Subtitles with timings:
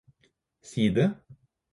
[0.71, 1.05] side